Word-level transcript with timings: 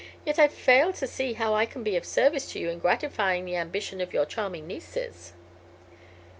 Yet 0.25 0.39
I 0.39 0.47
fail 0.47 0.93
to 0.93 1.05
see 1.05 1.33
how 1.33 1.53
I 1.53 1.67
can 1.67 1.83
be 1.83 1.95
of 1.95 2.05
service 2.05 2.51
to 2.53 2.59
you 2.59 2.71
in 2.71 2.79
gratifying 2.79 3.45
the 3.45 3.55
ambition 3.57 4.01
of 4.01 4.13
your 4.15 4.25
charming 4.25 4.65
nieces." 4.65 5.33